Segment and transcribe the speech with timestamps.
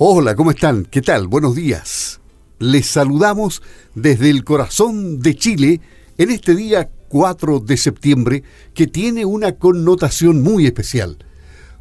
[0.00, 0.84] Hola, ¿cómo están?
[0.84, 1.26] ¿Qué tal?
[1.26, 2.20] Buenos días.
[2.60, 3.62] Les saludamos
[3.96, 5.80] desde el corazón de Chile
[6.18, 8.44] en este día 4 de septiembre
[8.74, 11.18] que tiene una connotación muy especial,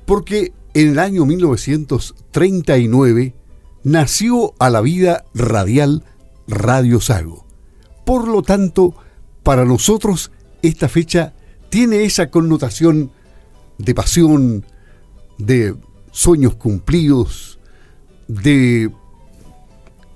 [0.08, 3.36] porque en el año 1939
[3.84, 6.04] nació a la vida radial
[6.48, 7.46] Radio Sago.
[8.04, 8.96] Por lo tanto,
[9.44, 10.32] para nosotros
[10.64, 11.36] esta fecha
[11.70, 13.12] tiene esa connotación
[13.78, 14.66] de pasión,
[15.38, 15.76] de
[16.10, 17.57] sueños cumplidos,
[18.28, 18.92] de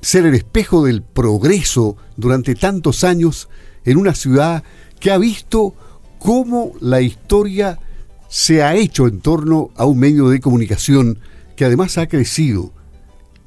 [0.02, 3.50] ser el espejo del progreso durante tantos años
[3.86, 4.64] en una ciudad
[5.00, 5.74] que ha visto
[6.20, 7.80] cómo la historia
[8.30, 11.20] se ha hecho en torno a un medio de comunicación
[11.56, 12.72] que además ha crecido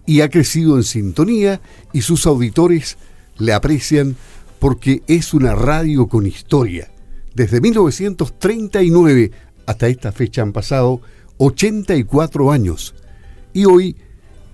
[0.07, 1.61] y ha crecido en sintonía
[1.93, 2.99] y sus auditores
[3.39, 4.17] le aprecian
[4.59, 6.91] porque es una radio con historia.
[7.35, 9.31] Desde 1939
[9.67, 11.01] hasta esta fecha han pasado
[11.39, 12.95] 84 años
[13.53, 13.97] y hoy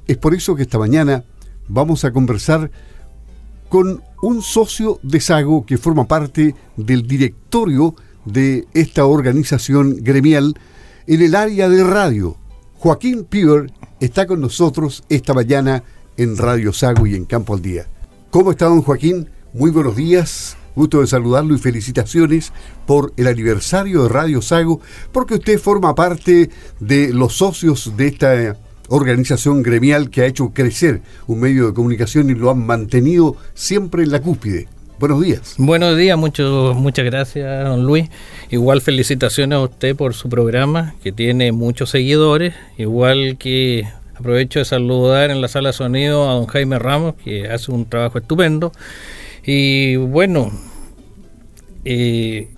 [0.07, 1.23] Es por eso que esta mañana
[1.67, 2.71] vamos a conversar
[3.69, 7.95] con un socio de Sago que forma parte del directorio
[8.25, 10.55] de esta organización gremial
[11.07, 12.35] en el área de radio.
[12.75, 15.83] Joaquín Piver está con nosotros esta mañana
[16.17, 17.87] en Radio Sago y en Campo al Día.
[18.31, 19.29] ¿Cómo está don Joaquín?
[19.53, 20.58] Muy buenos días.
[20.75, 22.53] Gusto de saludarlo y felicitaciones
[22.85, 24.81] por el aniversario de Radio Sago,
[25.11, 26.49] porque usted forma parte
[26.79, 28.57] de los socios de esta
[28.89, 34.03] organización gremial que ha hecho crecer un medio de comunicación y lo han mantenido siempre
[34.03, 34.67] en la cúspide.
[34.99, 35.55] Buenos días.
[35.57, 38.09] Buenos días, mucho, muchas gracias, don Luis.
[38.49, 42.53] Igual felicitaciones a usted por su programa, que tiene muchos seguidores.
[42.77, 47.47] Igual que aprovecho de saludar en la sala de sonido a don Jaime Ramos, que
[47.47, 48.73] hace un trabajo estupendo.
[49.45, 50.51] Y bueno,
[51.85, 52.49] eh,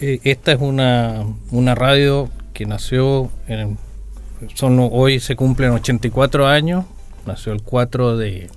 [0.00, 3.78] eh, esta es una, una radio que nació, en,
[4.54, 6.84] son, hoy se cumplen 84 años,
[7.26, 8.48] nació el 4 de,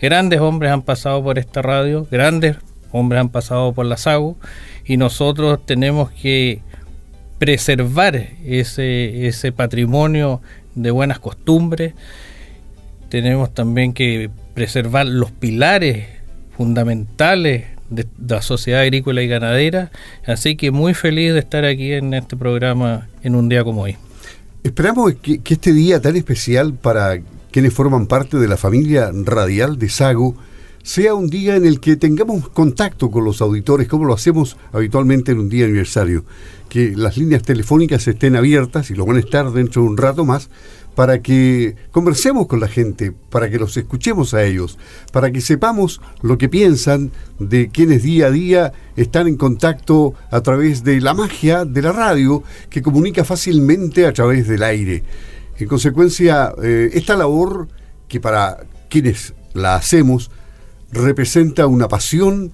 [0.00, 2.56] Grandes hombres han pasado por esta radio, grandes
[2.90, 4.36] hombres han pasado por la SAGO
[4.84, 6.60] y nosotros tenemos que
[7.38, 10.40] preservar ese, ese patrimonio
[10.74, 11.94] de buenas costumbres.
[13.12, 16.06] Tenemos también que preservar los pilares
[16.56, 19.92] fundamentales de, la sociedad agrícola y ganadera.
[20.26, 23.98] Así que muy feliz de estar aquí en este programa en un día como hoy.
[24.62, 27.20] Esperamos que, este día tan especial para
[27.50, 30.34] quienes forman parte de la familia radial de Sago
[30.82, 35.32] sea un día en el que tengamos contacto con los auditores, como lo hacemos habitualmente
[35.32, 36.24] en un día aniversario.
[36.70, 40.24] Que las líneas telefónicas estén abiertas y lo van a estar dentro de un rato
[40.24, 40.48] más
[40.94, 44.78] para que conversemos con la gente, para que los escuchemos a ellos,
[45.10, 50.40] para que sepamos lo que piensan de quienes día a día están en contacto a
[50.42, 55.02] través de la magia de la radio que comunica fácilmente a través del aire.
[55.58, 57.68] En consecuencia, eh, esta labor
[58.08, 58.58] que para
[58.90, 60.30] quienes la hacemos
[60.90, 62.52] representa una pasión,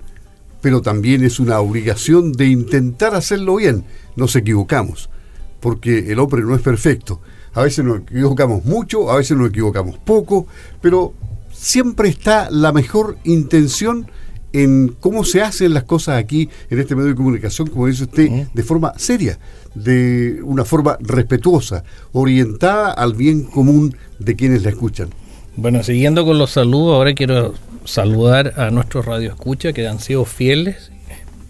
[0.61, 3.85] pero también es una obligación de intentar hacerlo bien.
[4.15, 5.11] Nos equivocamos,
[5.59, 7.21] porque el hombre no es perfecto
[7.55, 10.47] a veces nos equivocamos mucho, a veces nos equivocamos poco,
[10.81, 11.15] pero
[11.53, 14.11] siempre está la mejor intención
[14.53, 18.47] en cómo se hacen las cosas aquí en este medio de comunicación, como dice usted,
[18.53, 19.39] de forma seria,
[19.75, 25.11] de una forma respetuosa, orientada al bien común de quienes la escuchan.
[25.57, 27.55] Bueno, siguiendo con los saludos, ahora quiero
[27.85, 30.91] saludar a nuestros radioescuchas que han sido fieles,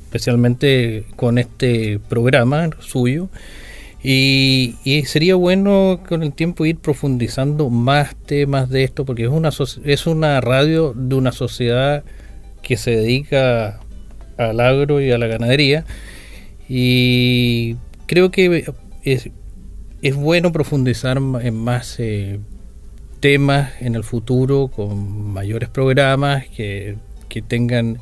[0.04, 3.28] especialmente con este programa suyo.
[4.02, 9.50] Y, sería bueno con el tiempo ir profundizando más temas de esto, porque es una,
[9.84, 12.04] es una radio de una sociedad
[12.62, 13.80] que se dedica
[14.36, 15.84] al agro y a la ganadería.
[16.68, 18.72] Y creo que
[19.02, 19.30] es,
[20.02, 22.38] es bueno profundizar en más eh,
[23.20, 26.96] temas en el futuro con mayores programas que,
[27.28, 27.98] que tengan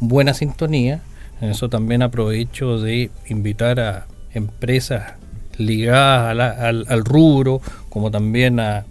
[0.00, 1.02] buena sintonía.
[1.42, 5.14] En eso también aprovecho de invitar a empresas
[5.58, 8.84] ligadas al, rubro, como también a,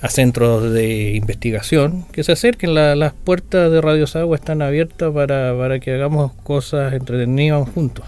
[0.00, 2.74] a, centros de investigación, que se acerquen.
[2.74, 8.04] las puertas de Radio Sagua están abiertas para, para que hagamos cosas entretenidas juntos.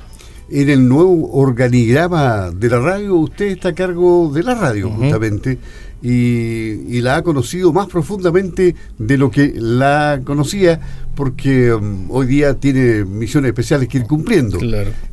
[0.50, 5.58] En el nuevo organigrama de la radio, usted está a cargo de la radio, justamente,
[6.02, 10.80] y, la ha conocido más profundamente de lo que la conocía,
[11.14, 14.58] porque um, hoy día tiene misiones especiales que ir cumpliendo.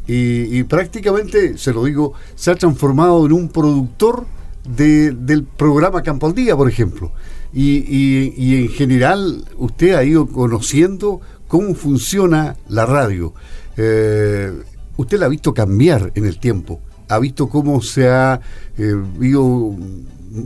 [0.07, 4.25] Y, prácticamente, se lo digo, se ha transformado en un productor
[4.65, 7.11] del programa Campo al Día, por ejemplo.
[7.53, 13.33] Y, en general, usted ha ido conociendo cómo funciona la radio.
[13.75, 14.53] Eh,
[14.97, 18.39] usted la ha visto cambiar en el tiempo, ha visto cómo se ha
[18.77, 19.75] eh, ido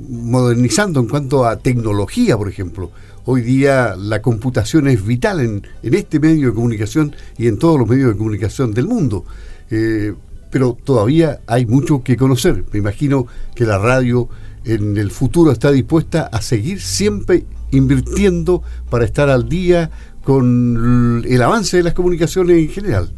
[0.10, 2.92] modernizando en cuanto a tecnología, por ejemplo.
[3.26, 7.88] Hoy día la computación es vital en, este medio de comunicación y en todos los
[7.88, 9.26] medios de comunicación del mundo.
[9.70, 10.14] Eh,
[10.50, 12.66] pero todavía hay mucho que conocer.
[12.72, 14.30] Me imagino que la radio
[14.66, 19.92] en el futuro está dispuesta a seguir siempre invirtiendo para estar al día
[20.24, 23.14] con el avance de las comunicaciones en general.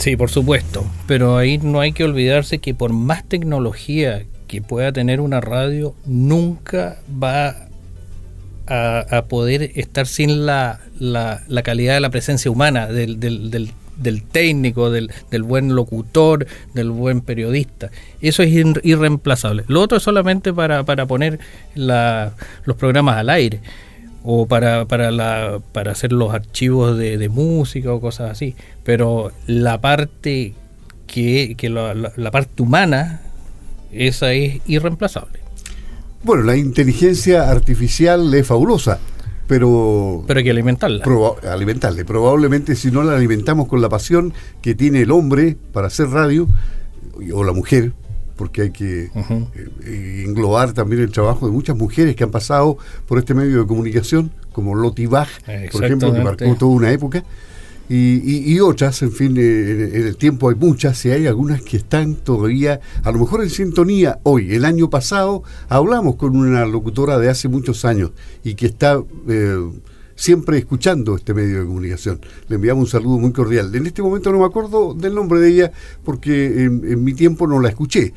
[0.00, 4.92] Sí, por supuesto, pero ahí no hay que olvidarse que por más tecnología que pueda
[4.92, 7.68] tener una radio, nunca va
[8.66, 14.90] a, poder estar sin la, la, calidad de la presencia humana, del, del, del, técnico,
[14.90, 17.90] del, del, buen locutor, del buen periodista.
[18.22, 18.50] Eso es
[18.82, 19.64] irreemplazable.
[19.68, 21.40] Lo otro es solamente para, para poner
[21.74, 22.32] la,
[22.64, 23.60] los programas al aire
[24.22, 28.54] o para, para, la, para hacer los archivos de, música o cosas así.
[28.84, 30.54] Pero la parte
[31.06, 33.22] que, la, parte humana,
[33.92, 35.40] esa es irreemplazable.
[36.22, 38.98] Bueno, la inteligencia artificial es fabulosa,
[39.46, 40.24] pero...
[40.26, 41.04] Pero hay que alimentarla.
[41.50, 42.04] alimentarle.
[42.04, 46.46] Probablemente si no la alimentamos con la pasión que tiene el hombre para hacer radio,
[47.32, 47.92] o la mujer,
[48.40, 49.10] porque hay que eh,
[49.84, 53.66] eh, englobar también el trabajo de muchas mujeres que han pasado por este medio de
[53.66, 55.28] comunicación, como Loti Bach,
[55.70, 57.22] por ejemplo, que marcó toda una época,
[57.90, 62.14] y, otras, en fin, eh, en, el tiempo hay muchas, y hay algunas que están
[62.14, 64.54] todavía, a lo mejor en sintonía hoy.
[64.54, 69.02] El año pasado hablamos con una locutora de hace muchos años y que está
[70.20, 72.20] siempre escuchando este medio de comunicación.
[72.48, 73.74] Le enviamos un saludo muy cordial.
[73.74, 75.72] En este momento no me acuerdo del nombre de ella
[76.04, 78.12] porque en, mi tiempo no la escuché.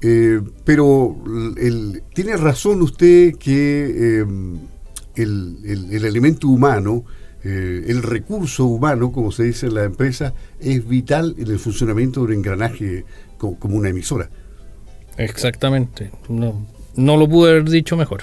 [0.00, 1.22] Eh, pero
[2.14, 4.24] tiene razón usted que
[5.16, 5.58] el,
[5.92, 7.04] el, elemento humano,
[7.44, 12.20] eh, el recurso humano, como se dice en la empresa, es vital en el funcionamiento
[12.20, 13.04] de un engranaje
[13.36, 14.30] como, una emisora.
[15.18, 16.10] Exactamente.
[16.30, 16.66] No,
[16.96, 18.22] no lo pude haber dicho mejor.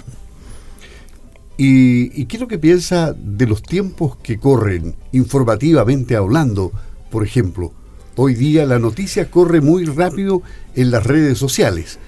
[1.63, 6.71] ¿Y, qué es lo que piensa de los tiempos que corren, informativamente hablando?
[7.11, 7.71] Por ejemplo,
[8.15, 10.41] hoy día la noticia corre muy rápido
[10.73, 11.99] en las redes sociales,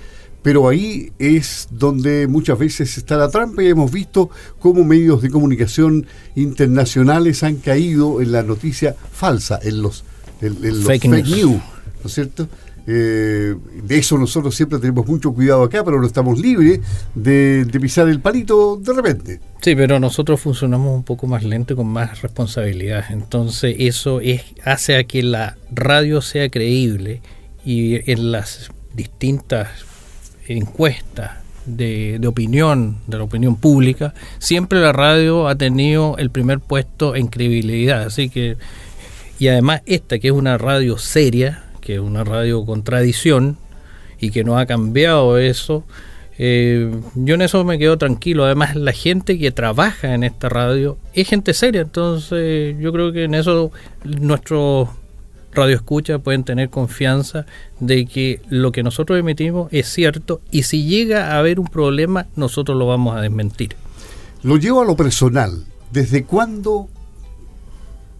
[0.42, 5.30] pero ahí es donde muchas veces está la trampa y hemos visto cómo medios de
[5.30, 10.04] comunicación internacionales han caído en la noticia falsa, en los,
[10.40, 11.62] fake, news,
[12.02, 12.48] ¿no es cierto?
[12.86, 16.82] Eh, de eso nosotros siempre tenemos mucho cuidado acá, pero no estamos libres
[17.16, 19.40] de, pisar el palito de repente.
[19.62, 23.06] Sí, pero nosotros funcionamos un poco más lento y con más responsabilidad.
[23.10, 27.22] Entonces eso es, hace a que la radio sea creíble
[27.66, 29.70] y en las distintas
[30.48, 31.32] encuestas
[31.66, 37.16] de, de, opinión, de la opinión pública, siempre la radio ha tenido el primer puesto
[37.16, 38.04] en credibilidad.
[38.04, 38.58] Así que,
[39.40, 43.58] y además esta que es una radio seria, que es una radio con tradición
[44.20, 45.84] y que no ha cambiado eso,
[46.38, 48.46] eh, yo en eso me quedo tranquilo.
[48.46, 53.26] Además, la gente que trabaja en esta radio es gente seria, entonces yo creo que
[53.26, 53.72] en eso
[54.04, 54.90] nuestros
[55.52, 57.46] radioescuchas pueden tener confianza
[57.80, 62.26] de que lo que nosotros emitimos es cierto y si llega a haber un problema,
[62.36, 63.76] nosotros lo vamos a desmentir.
[64.42, 65.64] Lo llevo a lo personal.
[65.92, 66.90] ¿Desde cuándo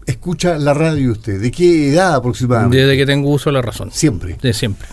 [0.06, 1.40] escucha la radio usted?
[1.40, 2.78] ¿De qué edad aproximadamente?
[2.78, 3.90] Desde que tengo uso de la razón.
[3.92, 4.36] Siempre.
[4.40, 4.88] De siempre.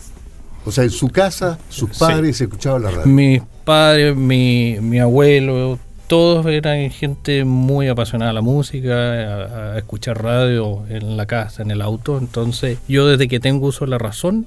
[0.65, 3.07] O sea, en su casa, sus padres escuchaban la radio.
[3.07, 5.79] Mis padres, mi, mi abuelo,
[6.11, 11.71] todos eran gente muy apasionada a la música, a, escuchar radio en la casa, en
[11.71, 12.17] el auto.
[12.17, 14.45] Entonces, yo desde que tengo uso de la razón,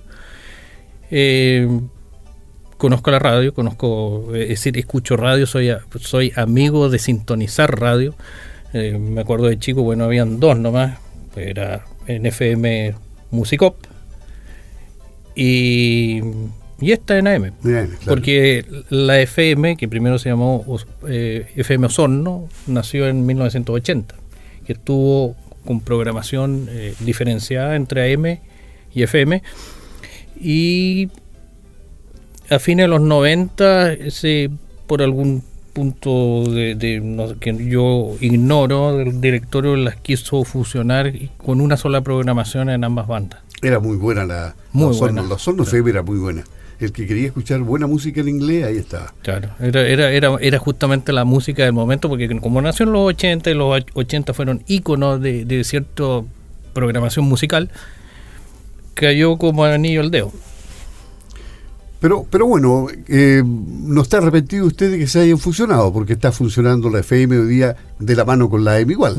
[1.10, 1.66] eh,
[2.76, 8.14] conozco la radio, conozco, es decir, escucho radio, soy, soy amigo de sintonizar radio.
[8.74, 10.98] Eh, me acuerdo de chico, bueno, habían dos nomás,
[11.36, 12.94] era en FM
[13.30, 13.76] Musicop
[15.34, 16.20] y
[16.80, 17.52] y esta en AM.
[18.04, 20.64] Porque la FM, que primero se llamó
[21.08, 24.14] eh, FM Osorno, nació en 1980,
[24.66, 28.38] que estuvo con programación eh, diferenciada entre AM
[28.92, 29.42] y FM.
[30.38, 31.08] Y
[32.50, 33.94] a fines de los 90,
[34.86, 35.42] por algún
[35.74, 42.84] punto de, que yo ignoro, el directorio las quiso fusionar con una sola programación en
[42.84, 43.40] ambas bandas.
[43.60, 44.54] Era muy buena la...
[44.72, 45.22] Muy buena.
[45.22, 46.44] La FM era muy buena
[46.80, 49.14] el que quería escuchar buena música en inglés, ahí estaba.
[49.22, 53.02] Claro, era, era, era, era justamente la música del momento, porque como nació en los
[53.08, 56.22] 80 y los 80 fueron íconos de, de cierta
[56.72, 57.70] programación musical,
[58.94, 60.32] cayó como anillo al dedo.
[62.04, 66.32] Pero, pero bueno, eh, no está arrepentido usted de que se hayan fusionado, porque está
[66.32, 69.14] funcionando la FM hoy día de la mano con la M igual.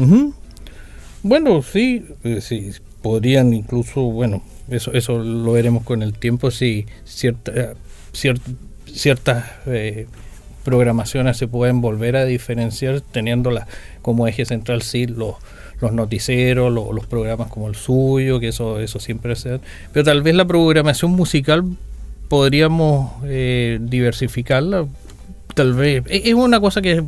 [1.24, 2.70] Bueno, sí, eh, sí,
[3.02, 7.74] podrían incluso, bueno, eso, eso lo veremos con el tiempo si cierta,
[8.86, 10.06] ciertas eh,
[10.64, 13.68] programaciones se pueden volver a diferenciar teniéndolas
[14.04, 15.38] como eje central sí los
[15.82, 19.60] los noticieros, los programas como el suyo, que eso, eso siempre se
[19.92, 21.66] Pero tal vez la programación musical
[22.28, 24.88] podríamos eh, diversificarla.
[25.54, 26.04] Tal vez.
[26.08, 27.04] Es una cosa que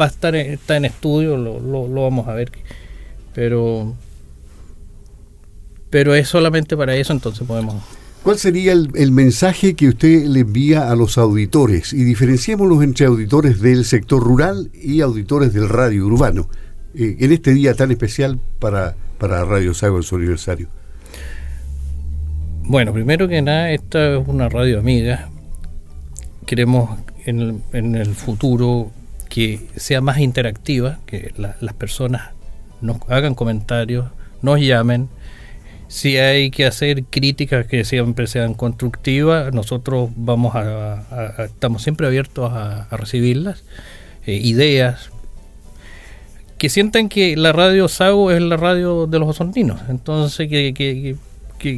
[0.00, 2.50] va a estar está en estudio, lo, lo, lo vamos a ver.
[3.34, 3.94] Pero
[5.94, 7.80] pero es solamente para eso, entonces podemos...
[8.24, 11.92] ¿Cuál sería el, mensaje que usted le envía a los auditores?
[11.92, 16.48] Y diferenciémoslos entre auditores del sector rural y auditores del radio urbano,
[16.96, 20.66] eh, en este día tan especial para, para Radio Sago en su aniversario.
[22.66, 25.28] Bueno, primero que nada, esta es una radio amiga.
[26.46, 28.90] Queremos en el, futuro
[29.28, 32.30] que sea más interactiva, que las personas
[32.80, 34.06] nos hagan comentarios,
[34.40, 35.10] nos llamen.
[35.88, 42.50] Si hay que hacer críticas que siempre sean constructivas, nosotros vamos a, estamos siempre abiertos
[42.50, 43.62] a, recibirlas,
[44.24, 45.10] eh, ideas,
[46.56, 51.16] que sientan que la radio Sago es la radio de los osondinos, entonces que,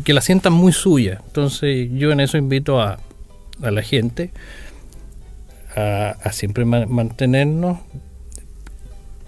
[0.07, 1.21] la sientan muy suya.
[1.27, 2.99] Entonces yo en eso invito a,
[3.63, 4.31] a la gente
[5.75, 7.79] a, siempre mantenernos,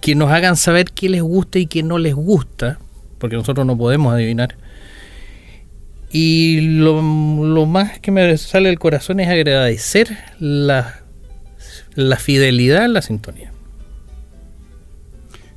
[0.00, 2.78] que nos hagan saber qué les gusta y qué no les gusta,
[3.18, 4.56] porque nosotros no podemos adivinar
[6.10, 11.02] y lo, más que me sale del corazón es agradecer la,
[11.94, 13.52] la fidelidad en la sintonía.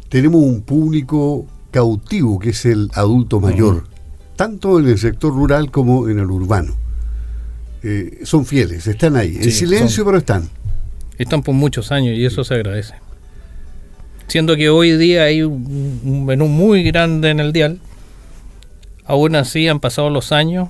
[0.09, 3.85] Tenemos un público cautivo que es el adulto mayor,
[4.41, 6.75] tanto en el sector rural como en el urbano.
[7.83, 10.49] Eh, son fieles, están ahí, en silencio, pero están.
[11.19, 12.95] Están por muchos años y eso se agradece.
[14.25, 17.79] Siendo que hoy día hay un menú muy grande en el dial,
[19.05, 20.69] Aún así han pasado los años,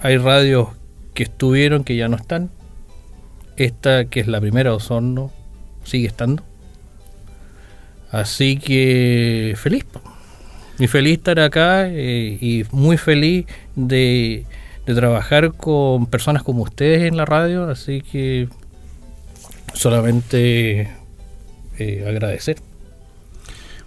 [0.00, 0.68] hay radios
[1.14, 2.50] que estuvieron que ya no están.
[3.56, 5.30] Esta que es la primera Osorno
[5.84, 6.42] sigue estando.
[8.10, 9.86] Así que feliz.
[10.78, 14.44] Y feliz estar acá eh, y muy feliz de,
[14.84, 17.68] trabajar con personas como ustedes en la radio.
[17.68, 18.48] Así que
[19.74, 20.90] solamente
[21.78, 22.56] eh, agradecer.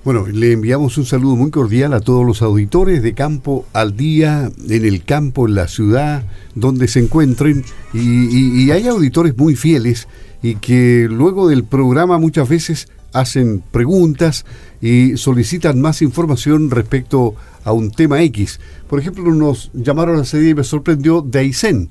[0.07, 4.49] Bueno, le enviamos un saludo muy cordial a todos los auditores de Campo al Día,
[4.69, 6.23] en el campo, en la ciudad,
[6.55, 7.65] donde se encuentren.
[7.93, 10.07] Y, hay auditores muy fieles
[10.41, 14.45] y que luego del programa muchas veces hacen preguntas
[14.81, 18.59] y solicitan más información respecto a un tema X.
[18.89, 21.89] Por ejemplo, nos llamaron a día y me sorprendió de Aysén,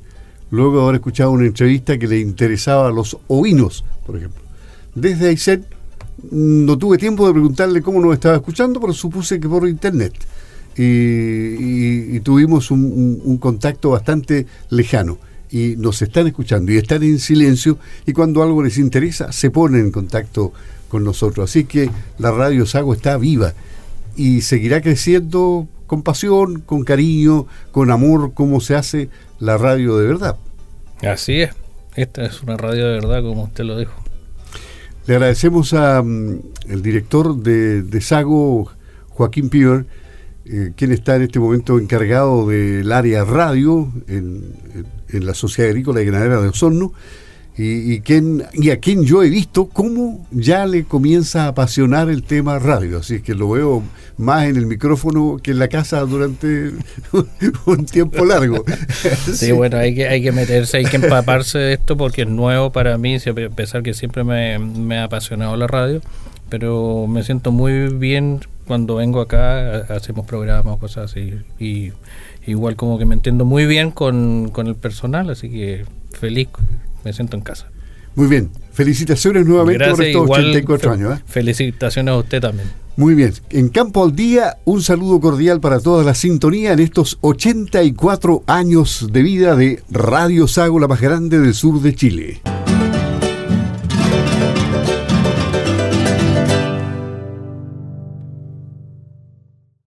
[0.50, 4.42] luego de haber escuchado una entrevista que le interesaba a los ovinos, por ejemplo.
[4.94, 5.66] Desde Aysén
[6.30, 10.14] no tuve tiempo de preguntarle cómo nos estaba escuchando, pero supuse que por internet.
[10.78, 15.18] Y, tuvimos un, contacto bastante lejano.
[15.50, 17.78] Y nos están escuchando y están en silencio.
[18.04, 20.52] Y cuando algo les interesa, se ponen en contacto
[20.88, 21.50] con nosotros.
[21.50, 23.54] Así que la Radio Sago está viva
[24.16, 30.06] y seguirá creciendo con pasión, con cariño, con amor, como se hace la radio de
[30.06, 30.36] verdad.
[31.02, 31.50] Así es.
[31.94, 33.94] Esta es una radio de verdad, como usted lo dijo.
[35.06, 36.40] Le agradecemos a mm,
[36.82, 38.70] director de, Sago,
[39.08, 39.86] Joaquín Piver,
[40.44, 44.54] eh, quien está en este momento encargado del área radio en,
[45.08, 46.92] la Sociedad Agrícola y Ganadera de Osorno.
[47.58, 52.10] Y, y, quien, y a quien yo he visto cómo ya le comienza a apasionar
[52.10, 52.98] el tema radio.
[52.98, 53.82] Así que lo veo
[54.18, 56.72] más en el micrófono que en la casa durante
[57.66, 58.64] un tiempo largo.
[59.32, 62.72] sí, bueno, hay que, hay que meterse, hay que empaparse de esto porque es nuevo
[62.72, 66.00] para mí, a pesar que siempre me, me ha apasionado la radio,
[66.48, 71.92] pero me siento muy bien cuando vengo acá, hacemos programas, cosas así, y
[72.46, 76.48] igual como que me entiendo muy bien con, con el personal, así que feliz
[77.06, 77.68] me siento en casa.
[78.16, 81.18] Muy bien, felicitaciones nuevamente por estos 84 años.
[81.18, 81.22] ¿eh?
[81.26, 82.68] Felicitaciones a usted también.
[82.96, 87.18] Muy bien, en Campo al Día, un saludo cordial para toda la sintonía en estos
[87.20, 92.40] 84 años de vida de Radio Sago, la más grande del sur de Chile.